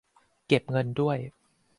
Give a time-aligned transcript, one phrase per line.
[0.47, 1.17] เก็บเงินด้วย